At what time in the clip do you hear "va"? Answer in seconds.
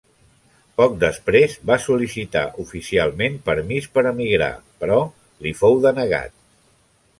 1.71-1.77